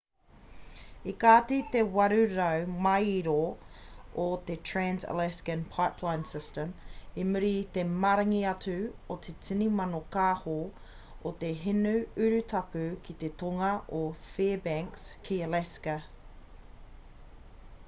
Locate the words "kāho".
10.17-10.55